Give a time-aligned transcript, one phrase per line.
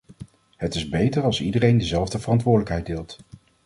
[0.57, 3.17] Het is beter als iedereen dezelfde verantwoordelijkheid deelt.